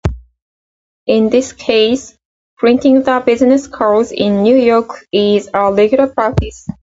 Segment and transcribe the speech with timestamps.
[1.05, 2.17] In this case,
[2.57, 6.65] printing the business cards in New York is a regular practice.